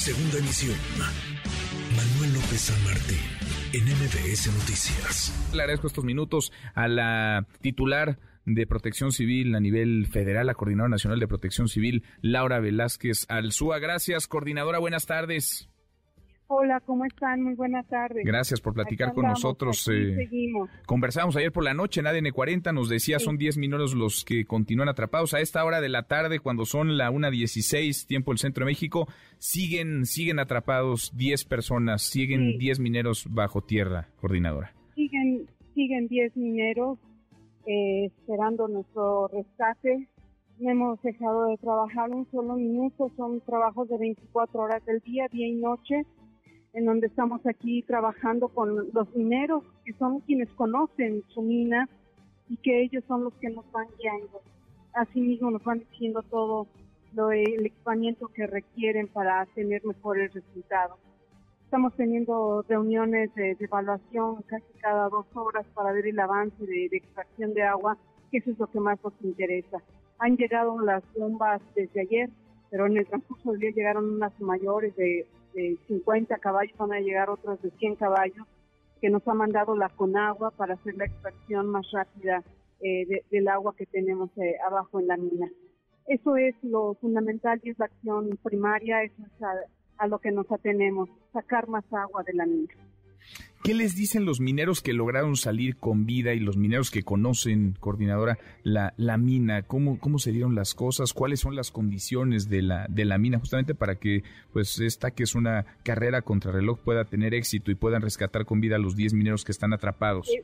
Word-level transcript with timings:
Segunda 0.00 0.38
emisión. 0.38 0.78
Manuel 1.94 2.32
López 2.32 2.58
San 2.58 2.84
Martín, 2.84 3.18
en 3.74 3.84
MBS 3.84 4.46
Noticias. 4.46 5.50
Le 5.52 5.60
agradezco 5.60 5.88
estos 5.88 6.04
minutos 6.04 6.52
a 6.74 6.88
la 6.88 7.46
titular 7.60 8.18
de 8.46 8.66
Protección 8.66 9.12
Civil 9.12 9.54
a 9.54 9.60
nivel 9.60 10.06
federal, 10.06 10.46
la 10.46 10.54
Coordinadora 10.54 10.92
Nacional 10.92 11.20
de 11.20 11.28
Protección 11.28 11.68
Civil, 11.68 12.02
Laura 12.22 12.60
Velázquez 12.60 13.26
Alzúa. 13.28 13.78
Gracias, 13.78 14.26
coordinadora. 14.26 14.78
Buenas 14.78 15.04
tardes. 15.04 15.69
Hola, 16.52 16.80
¿cómo 16.80 17.04
están? 17.04 17.44
Muy 17.44 17.54
buenas 17.54 17.86
tardes. 17.86 18.24
Gracias 18.26 18.60
por 18.60 18.74
platicar 18.74 19.14
con 19.14 19.24
nosotros. 19.24 19.88
Eh, 19.88 20.28
conversamos 20.84 21.36
ayer 21.36 21.52
por 21.52 21.62
la 21.62 21.74
noche 21.74 22.00
en 22.00 22.08
ADN 22.08 22.32
40, 22.32 22.72
nos 22.72 22.88
decía 22.88 23.20
son 23.20 23.38
10 23.38 23.56
minutos 23.56 23.94
los 23.94 24.24
que 24.24 24.44
continúan 24.46 24.88
atrapados. 24.88 25.32
A 25.32 25.38
esta 25.38 25.64
hora 25.64 25.80
de 25.80 25.88
la 25.88 26.08
tarde, 26.08 26.40
cuando 26.40 26.64
son 26.64 26.98
la 26.98 27.12
1.16, 27.12 28.04
tiempo 28.04 28.32
del 28.32 28.38
centro 28.38 28.64
de 28.64 28.72
México, 28.72 29.06
siguen, 29.38 30.06
siguen 30.06 30.40
atrapados 30.40 31.16
10 31.16 31.44
personas, 31.44 32.02
siguen 32.02 32.58
10 32.58 32.80
mineros 32.80 33.28
bajo 33.30 33.60
tierra, 33.60 34.08
coordinadora. 34.20 34.74
Siguen, 34.96 35.46
siguen 35.76 36.08
10 36.08 36.36
mineros 36.36 36.98
eh, 37.64 38.06
esperando 38.06 38.66
nuestro 38.66 39.28
rescate. 39.28 40.08
No 40.58 40.68
hemos 40.68 41.00
dejado 41.02 41.46
de 41.46 41.58
trabajar 41.58 42.10
un 42.10 42.28
solo 42.32 42.56
minuto, 42.56 43.08
son 43.16 43.40
trabajos 43.42 43.88
de 43.88 43.98
24 43.98 44.60
horas 44.60 44.84
del 44.84 44.98
día, 44.98 45.28
día 45.30 45.46
y 45.46 45.54
noche 45.54 46.04
en 46.72 46.86
donde 46.86 47.08
estamos 47.08 47.44
aquí 47.46 47.82
trabajando 47.82 48.48
con 48.48 48.90
los 48.92 49.14
mineros, 49.14 49.64
que 49.84 49.92
son 49.94 50.20
quienes 50.20 50.48
conocen 50.50 51.24
su 51.28 51.42
mina 51.42 51.88
y 52.48 52.56
que 52.58 52.82
ellos 52.82 53.04
son 53.08 53.24
los 53.24 53.34
que 53.34 53.50
nos 53.50 53.70
van 53.72 53.86
guiando. 53.98 54.40
Asimismo 54.92 55.50
nos 55.50 55.64
van 55.64 55.80
diciendo 55.80 56.22
todo 56.22 56.66
lo, 57.14 57.32
el 57.32 57.66
equipamiento 57.66 58.28
que 58.28 58.46
requieren 58.46 59.08
para 59.08 59.46
tener 59.46 59.84
mejores 59.84 60.32
resultados. 60.32 60.98
Estamos 61.64 61.94
teniendo 61.94 62.64
reuniones 62.68 63.32
de, 63.34 63.56
evaluación 63.58 64.42
casi 64.46 64.72
cada 64.80 65.08
dos 65.08 65.26
horas 65.34 65.64
para 65.74 65.92
ver 65.92 66.06
el 66.06 66.18
avance 66.18 66.66
de, 66.66 66.88
de 66.88 66.96
extracción 66.96 67.54
de 67.54 67.62
agua, 67.62 67.96
que 68.30 68.38
eso 68.38 68.50
es 68.50 68.58
lo 68.58 68.66
que 68.68 68.80
más 68.80 68.98
nos 69.04 69.14
interesa. 69.22 69.78
Han 70.18 70.36
llegado 70.36 70.80
las 70.80 71.02
bombas 71.16 71.60
desde 71.74 72.00
ayer, 72.00 72.30
pero 72.70 72.86
en 72.86 72.96
el 72.96 73.06
transcurso 73.06 73.52
del 73.52 73.60
día 73.60 73.70
llegaron 73.70 74.10
unas 74.10 74.38
mayores 74.40 74.94
de 74.96 75.26
de 75.54 75.76
50 75.88 76.38
caballos, 76.38 76.76
van 76.78 76.92
a 76.92 77.00
llegar 77.00 77.30
otros 77.30 77.60
de 77.62 77.70
100 77.70 77.96
caballos, 77.96 78.46
que 79.00 79.10
nos 79.10 79.26
ha 79.26 79.34
mandado 79.34 79.76
la 79.76 79.88
Conagua 79.88 80.50
para 80.50 80.74
hacer 80.74 80.94
la 80.96 81.06
extracción 81.06 81.66
más 81.68 81.90
rápida 81.90 82.42
eh, 82.80 83.24
del 83.30 83.48
agua 83.48 83.74
que 83.76 83.86
tenemos 83.86 84.30
eh, 84.36 84.56
abajo 84.66 85.00
en 85.00 85.06
la 85.06 85.16
mina. 85.16 85.48
Eso 86.06 86.36
es 86.36 86.54
lo 86.62 86.94
fundamental 86.94 87.60
y 87.62 87.70
es 87.70 87.78
la 87.78 87.86
acción 87.86 88.38
primaria, 88.42 89.02
eso 89.02 89.22
es 89.22 89.42
a 89.98 90.06
lo 90.06 90.18
que 90.18 90.32
nos 90.32 90.50
atenemos, 90.50 91.08
sacar 91.32 91.68
más 91.68 91.84
agua 91.92 92.22
de 92.24 92.32
la 92.34 92.46
mina. 92.46 92.74
¿Qué 93.62 93.74
les 93.74 93.94
dicen 93.94 94.24
los 94.24 94.40
mineros 94.40 94.80
que 94.80 94.94
lograron 94.94 95.36
salir 95.36 95.76
con 95.76 96.06
vida 96.06 96.32
y 96.32 96.40
los 96.40 96.56
mineros 96.56 96.90
que 96.90 97.02
conocen, 97.02 97.74
coordinadora, 97.78 98.38
la, 98.62 98.94
la 98.96 99.18
mina? 99.18 99.62
¿Cómo, 99.62 99.98
¿Cómo 100.00 100.18
se 100.18 100.32
dieron 100.32 100.54
las 100.54 100.74
cosas? 100.74 101.12
¿Cuáles 101.12 101.40
son 101.40 101.56
las 101.56 101.70
condiciones 101.70 102.48
de 102.48 102.62
la, 102.62 102.86
de 102.88 103.04
la 103.04 103.18
mina? 103.18 103.38
Justamente 103.38 103.74
para 103.74 103.96
que 103.96 104.22
pues 104.54 104.80
esta 104.80 105.10
que 105.10 105.24
es 105.24 105.34
una 105.34 105.66
carrera 105.84 106.22
contra 106.22 106.52
reloj 106.52 106.78
pueda 106.78 107.04
tener 107.04 107.34
éxito 107.34 107.70
y 107.70 107.74
puedan 107.74 108.00
rescatar 108.00 108.46
con 108.46 108.62
vida 108.62 108.76
a 108.76 108.78
los 108.78 108.96
10 108.96 109.12
mineros 109.12 109.44
que 109.44 109.52
están 109.52 109.74
atrapados. 109.74 110.30
Eh, 110.30 110.42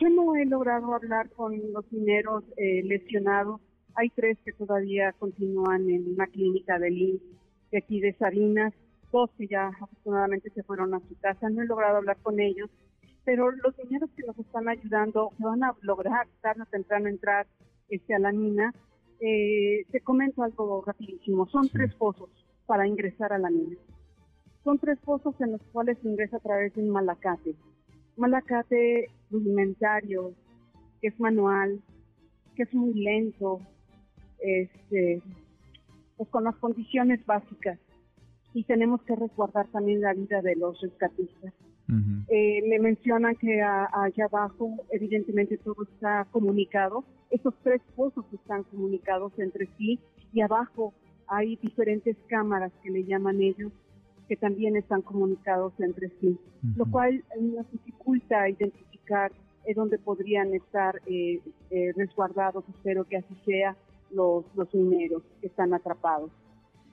yo 0.00 0.08
no 0.08 0.36
he 0.36 0.46
logrado 0.46 0.94
hablar 0.94 1.28
con 1.30 1.60
los 1.72 1.90
mineros 1.90 2.44
eh, 2.58 2.82
lesionados. 2.84 3.60
Hay 3.96 4.10
tres 4.10 4.38
que 4.44 4.52
todavía 4.52 5.12
continúan 5.18 5.90
en 5.90 6.12
una 6.12 6.28
clínica 6.28 6.78
de 6.78 6.92
IMSS 6.92 7.22
de 7.72 7.78
aquí 7.78 8.00
de 8.00 8.12
Sabinas 8.12 8.72
dos 9.12 9.30
que 9.36 9.46
ya 9.46 9.68
afortunadamente 9.68 10.50
se 10.50 10.62
fueron 10.62 10.94
a 10.94 11.00
su 11.00 11.18
casa. 11.18 11.50
No 11.50 11.62
he 11.62 11.66
logrado 11.66 11.98
hablar 11.98 12.16
con 12.22 12.40
ellos, 12.40 12.70
pero 13.24 13.50
los 13.50 13.76
mineros 13.78 14.10
que 14.16 14.26
nos 14.26 14.38
están 14.38 14.68
ayudando, 14.68 15.32
que 15.36 15.44
van 15.44 15.64
a 15.64 15.74
lograr 15.82 16.28
tarde 16.40 16.62
o 16.62 16.66
temprano 16.66 17.08
entrar 17.08 17.46
este, 17.88 18.14
a 18.14 18.18
la 18.18 18.32
mina, 18.32 18.72
eh, 19.20 19.84
te 19.90 20.00
comento 20.00 20.42
algo 20.42 20.82
rapidísimo. 20.86 21.46
Son 21.48 21.68
tres 21.68 21.94
pozos 21.94 22.30
para 22.66 22.86
ingresar 22.86 23.32
a 23.32 23.38
la 23.38 23.50
mina. 23.50 23.76
Son 24.64 24.78
tres 24.78 24.98
pozos 25.00 25.34
en 25.40 25.52
los 25.52 25.62
cuales 25.72 25.98
se 26.02 26.08
ingresa 26.08 26.38
a 26.38 26.40
través 26.40 26.74
de 26.74 26.82
un 26.82 26.90
malacate. 26.90 27.54
Malacate 28.16 29.10
rudimentario, 29.30 30.32
que 31.00 31.08
es 31.08 31.20
manual, 31.20 31.80
que 32.54 32.64
es 32.64 32.74
muy 32.74 32.94
lento, 32.94 33.60
este, 34.38 35.22
pues 36.16 36.28
con 36.30 36.44
las 36.44 36.56
condiciones 36.56 37.24
básicas 37.26 37.78
y 38.56 38.64
tenemos 38.64 39.02
que 39.02 39.14
resguardar 39.14 39.66
también 39.68 40.00
la 40.00 40.14
vida 40.14 40.40
de 40.40 40.56
los 40.56 40.80
rescatistas. 40.80 41.52
Eh, 42.28 42.62
me 42.66 42.78
mencionan 42.78 43.36
que 43.36 43.62
allá 43.62 44.24
abajo, 44.24 44.70
evidentemente, 44.90 45.58
todo 45.58 45.82
está 45.82 46.26
comunicado. 46.30 47.04
Estos 47.30 47.52
tres 47.62 47.82
pozos 47.94 48.24
están 48.32 48.62
comunicados 48.64 49.38
entre 49.38 49.68
sí 49.76 50.00
y 50.32 50.40
abajo 50.40 50.94
hay 51.28 51.56
diferentes 51.56 52.16
cámaras 52.28 52.72
que 52.82 52.90
le 52.90 53.04
llaman 53.04 53.42
ellos 53.42 53.72
que 54.26 54.36
también 54.36 54.74
están 54.76 55.02
comunicados 55.02 55.74
entre 55.78 56.08
sí, 56.18 56.38
lo 56.76 56.86
cual 56.86 57.22
nos 57.38 57.70
dificulta 57.70 58.48
identificar 58.48 59.32
dónde 59.74 59.98
podrían 59.98 60.54
estar 60.54 61.02
eh, 61.06 61.40
eh, 61.70 61.92
resguardados, 61.94 62.64
espero 62.70 63.04
que 63.04 63.18
así 63.18 63.36
sea, 63.44 63.76
los, 64.10 64.46
los 64.56 64.72
mineros 64.74 65.22
que 65.40 65.48
están 65.48 65.74
atrapados 65.74 66.30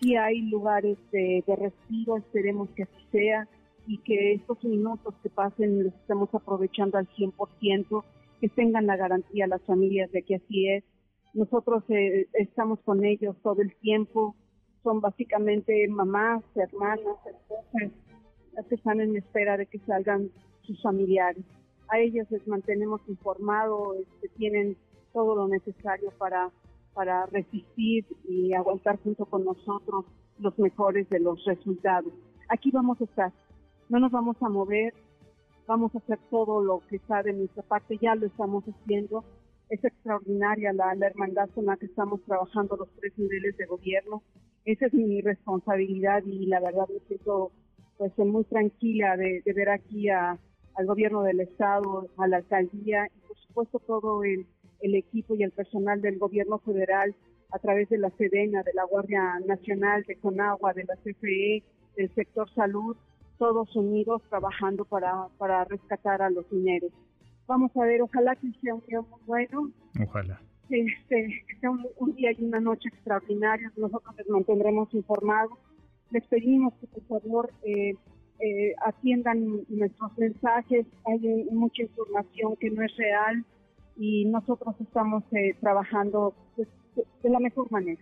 si 0.00 0.16
hay 0.16 0.42
lugares 0.42 0.98
de, 1.12 1.44
respiro, 1.46 2.16
esperemos 2.16 2.68
que 2.70 2.84
así 2.84 3.06
sea 3.12 3.46
y 3.86 3.98
que 3.98 4.34
estos 4.34 4.62
minutos 4.64 5.14
que 5.22 5.30
pasen 5.30 5.84
los 5.84 5.94
estemos 5.94 6.32
aprovechando 6.34 6.98
al 6.98 7.08
100%, 7.08 8.04
que 8.40 8.48
tengan 8.48 8.86
la 8.86 8.96
garantía 8.96 9.46
las 9.46 9.62
familias 9.62 10.10
de 10.12 10.22
que 10.22 10.36
así 10.36 10.68
es. 10.68 10.84
Nosotros 11.34 11.84
eh, 11.88 12.26
estamos 12.34 12.80
con 12.80 13.04
ellos 13.04 13.36
todo 13.42 13.62
el 13.62 13.74
tiempo, 13.76 14.34
son 14.82 15.00
básicamente 15.00 15.86
mamás, 15.88 16.42
hermanas, 16.54 17.16
esposas, 17.26 17.90
las 18.52 18.66
que 18.66 18.74
están 18.74 19.00
en 19.00 19.16
espera 19.16 19.56
de 19.56 19.66
que 19.66 19.78
salgan 19.80 20.30
sus 20.62 20.80
familiares. 20.82 21.44
A 21.88 21.98
ellos 21.98 22.26
les 22.30 22.46
mantenemos 22.46 23.00
informados, 23.08 23.98
este, 23.98 24.28
tienen 24.38 24.76
todo 25.12 25.34
lo 25.34 25.48
necesario 25.48 26.10
para 26.18 26.50
para 26.94 27.26
resistir 27.26 28.06
y 28.28 28.52
aguantar 28.54 28.98
junto 29.02 29.26
con 29.26 29.44
nosotros 29.44 30.04
los 30.38 30.58
mejores 30.58 31.08
de 31.08 31.20
los 31.20 31.44
resultados. 31.44 32.12
Aquí 32.48 32.70
vamos 32.70 33.00
a 33.00 33.04
estar, 33.04 33.32
no 33.88 34.00
nos 34.00 34.10
vamos 34.10 34.36
a 34.42 34.48
mover, 34.48 34.94
vamos 35.66 35.94
a 35.94 35.98
hacer 35.98 36.18
todo 36.30 36.62
lo 36.62 36.82
que 36.88 36.96
está 36.96 37.22
de 37.22 37.32
nuestra 37.32 37.62
parte, 37.62 37.98
ya 37.98 38.14
lo 38.14 38.26
estamos 38.26 38.64
haciendo. 38.64 39.24
Es 39.68 39.84
extraordinaria 39.84 40.72
la, 40.72 40.92
hermandad 41.06 41.48
con 41.54 41.66
la 41.66 41.76
que 41.76 41.86
estamos 41.86 42.20
trabajando 42.24 42.76
los 42.76 42.88
tres 42.98 43.16
niveles 43.16 43.56
de 43.56 43.66
gobierno. 43.66 44.22
Esa 44.64 44.86
es 44.86 44.94
mi 44.94 45.20
responsabilidad 45.20 46.24
y 46.26 46.46
la 46.46 46.58
verdad 46.60 46.88
me 46.88 46.98
siento 47.06 47.52
pues 47.98 48.16
muy 48.18 48.44
tranquila 48.44 49.16
de, 49.16 49.42
ver 49.54 49.68
aquí 49.68 50.08
al 50.08 50.38
gobierno 50.86 51.22
del 51.22 51.40
estado, 51.40 52.08
a 52.16 52.26
la 52.26 52.38
alcaldía 52.38 53.06
y 53.06 53.28
por 53.28 53.36
supuesto 53.36 53.78
todo 53.78 54.24
el 54.24 54.46
el 54.82 54.94
equipo 54.94 55.34
y 55.34 55.42
el 55.42 55.50
personal 55.52 56.00
del 56.00 56.18
gobierno 56.18 56.58
federal 56.58 57.14
a 57.52 57.58
través 57.58 57.88
de 57.88 57.98
la 57.98 58.10
Sedena, 58.10 58.62
de 58.62 58.72
la 58.74 58.84
Guardia 58.84 59.38
Nacional, 59.46 60.04
de 60.06 60.16
Conagua, 60.16 60.72
de 60.72 60.84
la 60.84 60.96
CFE, 60.96 61.62
del 61.96 62.14
sector 62.14 62.48
salud, 62.54 62.96
todos 63.38 63.74
unidos 63.74 64.22
trabajando 64.28 64.84
para, 64.84 65.28
para 65.38 65.64
rescatar 65.64 66.22
a 66.22 66.30
los 66.30 66.50
mineros. 66.52 66.92
Vamos 67.46 67.76
a 67.76 67.84
ver, 67.84 68.02
ojalá 68.02 68.36
que 68.36 68.52
sea 68.60 68.74
un 68.74 68.84
día 68.86 69.00
muy 69.00 69.20
bueno. 69.26 69.70
Ojalá. 70.00 70.40
Este, 70.68 71.42
que 71.48 71.56
sea 71.58 71.70
un, 71.70 72.14
día 72.14 72.30
y 72.30 72.44
una 72.44 72.60
noche 72.60 72.88
extraordinarios. 72.88 73.76
Nosotros 73.76 74.14
les 74.16 74.28
mantendremos 74.28 74.92
informados. 74.94 75.58
Les 76.10 76.24
pedimos 76.28 76.74
que 76.74 76.86
por 76.86 77.02
favor 77.20 77.50
eh, 77.64 77.96
eh, 78.38 78.74
atiendan 78.84 79.64
nuestros 79.68 80.16
mensajes. 80.16 80.86
Hay 81.06 81.18
mucha 81.50 81.82
información 81.82 82.54
que 82.56 82.70
no 82.70 82.84
es 82.84 82.96
real 82.96 83.44
y 84.00 84.24
nosotros 84.24 84.74
estamos 84.80 85.22
eh, 85.32 85.54
trabajando 85.60 86.32
pues, 86.56 86.66
de 87.22 87.30
la 87.30 87.38
mejor 87.38 87.70
manera 87.70 88.00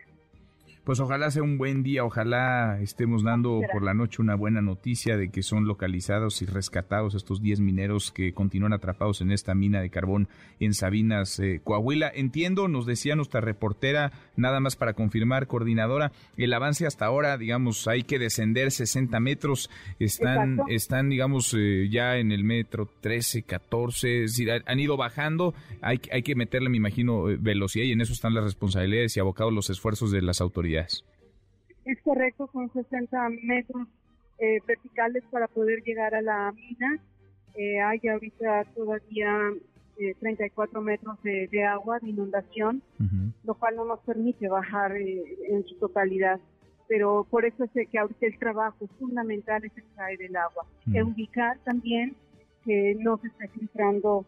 pues 0.88 1.00
ojalá 1.00 1.30
sea 1.30 1.42
un 1.42 1.58
buen 1.58 1.82
día, 1.82 2.02
ojalá 2.02 2.78
estemos 2.80 3.22
dando 3.22 3.60
por 3.70 3.82
la 3.82 3.92
noche 3.92 4.22
una 4.22 4.36
buena 4.36 4.62
noticia 4.62 5.18
de 5.18 5.28
que 5.28 5.42
son 5.42 5.66
localizados 5.66 6.40
y 6.40 6.46
rescatados 6.46 7.14
estos 7.14 7.42
10 7.42 7.60
mineros 7.60 8.10
que 8.10 8.32
continúan 8.32 8.72
atrapados 8.72 9.20
en 9.20 9.30
esta 9.30 9.54
mina 9.54 9.82
de 9.82 9.90
carbón 9.90 10.30
en 10.60 10.72
Sabinas, 10.72 11.40
eh, 11.40 11.60
Coahuila. 11.62 12.10
Entiendo, 12.14 12.68
nos 12.68 12.86
decía 12.86 13.16
nuestra 13.16 13.42
reportera, 13.42 14.12
nada 14.34 14.60
más 14.60 14.76
para 14.76 14.94
confirmar, 14.94 15.46
coordinadora, 15.46 16.10
el 16.38 16.54
avance 16.54 16.86
hasta 16.86 17.04
ahora, 17.04 17.36
digamos, 17.36 17.86
hay 17.86 18.04
que 18.04 18.18
descender 18.18 18.70
60 18.70 19.20
metros, 19.20 19.68
están, 19.98 20.58
están 20.68 21.10
digamos, 21.10 21.54
eh, 21.54 21.90
ya 21.90 22.16
en 22.16 22.32
el 22.32 22.44
metro 22.44 22.88
13, 23.02 23.42
14, 23.42 24.24
es 24.24 24.30
decir, 24.30 24.48
han 24.64 24.80
ido 24.80 24.96
bajando, 24.96 25.52
hay, 25.82 26.00
hay 26.10 26.22
que 26.22 26.34
meterle, 26.34 26.70
me 26.70 26.78
imagino, 26.78 27.28
eh, 27.28 27.36
velocidad 27.38 27.84
y 27.84 27.92
en 27.92 28.00
eso 28.00 28.14
están 28.14 28.32
las 28.32 28.44
responsabilidades 28.44 29.14
y 29.18 29.20
abocados 29.20 29.52
los 29.52 29.68
esfuerzos 29.68 30.10
de 30.10 30.22
las 30.22 30.40
autoridades. 30.40 30.77
Es 31.84 32.00
correcto, 32.02 32.48
son 32.52 32.72
60 32.72 33.28
metros 33.42 33.88
eh, 34.38 34.58
verticales 34.66 35.24
para 35.30 35.48
poder 35.48 35.82
llegar 35.82 36.14
a 36.14 36.22
la 36.22 36.52
mina. 36.52 37.00
Eh, 37.54 37.80
hay 37.80 38.00
ahorita 38.08 38.64
todavía 38.74 39.52
34 40.20 40.80
metros 40.80 41.20
de, 41.22 41.64
agua, 41.64 41.98
de 41.98 42.10
inundación, 42.10 42.82
lo 43.42 43.54
cual 43.54 43.74
no 43.74 43.84
nos 43.84 43.98
permite 44.00 44.48
bajar 44.48 44.96
en 44.96 45.64
su 45.66 45.74
totalidad 45.76 46.38
pero 46.88 47.26
por 47.30 47.44
eso 47.44 47.66
sé 47.74 47.86
que 47.86 47.98
ahorita 47.98 48.26
el 48.26 48.38
trabajo 48.38 48.88
fundamental 48.98 49.62
es 49.64 49.76
extraer 49.76 50.18
del 50.18 50.34
agua. 50.34 50.66
Mm. 50.86 51.06
ubicar 51.06 51.58
también 51.58 52.16
que 52.64 52.96
no 52.98 53.18
se 53.18 53.28
esté 53.28 53.48
filtrando 53.48 54.24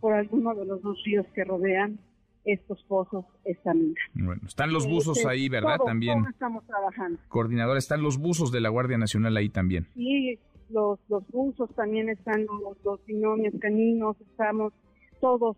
por 0.00 0.12
alguno 0.12 0.54
de 0.54 0.66
los 0.66 0.82
dos 0.82 1.02
ríos 1.04 1.26
que 1.34 1.42
rodean 1.42 1.98
estos 2.46 2.82
pozos, 2.84 3.24
esta 3.44 3.74
mina. 3.74 3.94
Bueno, 4.14 4.40
están 4.46 4.72
los 4.72 4.86
buzos 4.86 5.18
este, 5.18 5.28
ahí, 5.28 5.48
¿verdad? 5.48 5.78
también. 5.84 6.24
estamos 6.30 6.64
trabajando. 6.66 7.18
Coordinadora, 7.28 7.78
están 7.78 8.02
los 8.02 8.18
buzos 8.18 8.52
de 8.52 8.60
la 8.60 8.68
Guardia 8.68 8.96
Nacional 8.96 9.36
ahí 9.36 9.48
también. 9.48 9.88
Sí, 9.94 10.38
los, 10.70 10.98
los 11.08 11.26
buzos 11.28 11.68
también 11.74 12.08
están, 12.08 12.46
los, 12.46 12.78
los 12.84 13.04
binomios 13.04 13.54
caninos, 13.60 14.16
estamos 14.20 14.72
todos 15.20 15.56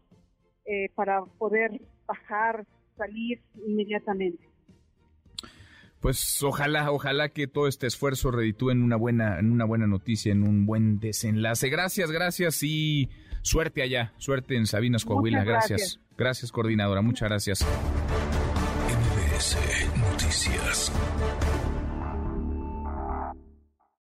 eh, 0.65 0.89
para 0.95 1.25
poder 1.39 1.81
bajar, 2.07 2.67
salir 2.97 3.41
inmediatamente. 3.67 4.49
Pues 6.01 6.43
ojalá, 6.43 6.91
ojalá 6.93 7.29
que 7.31 7.49
todo 7.49 7.67
este 7.67 7.87
esfuerzo 7.87 8.31
reditúe 8.31 8.71
en 8.71 8.83
una 8.83 8.97
buena, 8.97 9.39
en 9.41 9.51
una 9.51 9.65
buena 9.65 9.87
noticia, 9.87 10.33
en 10.33 10.43
un 10.43 10.65
buen 10.65 11.01
desenlace. 11.01 11.69
Gracias, 11.69 12.11
gracias 12.13 12.63
y 12.63 13.11
suerte 13.49 13.83
allá, 13.83 14.13
suerte 14.19 14.57
en 14.57 14.67
Sabinas, 14.67 15.05
Coahuila. 15.05 15.43
Gracias. 15.43 15.99
gracias. 16.17 16.53
coordinadora. 16.53 17.01
Muchas 17.01 17.29
gracias. 17.29 17.67
MBS 18.91 19.57
Noticias. 19.97 20.93